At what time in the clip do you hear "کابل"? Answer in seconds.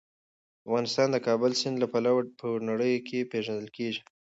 1.27-1.51